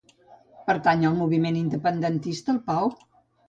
Pertany 0.69 1.05
al 1.11 1.19
moviment 1.21 1.61
independentista 1.61 2.59
el 2.59 2.61
Pau? 2.75 2.95